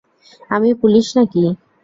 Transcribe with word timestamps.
আমি 0.49 0.69
পুলিশ 0.81 1.07
নাকি? 1.17 1.43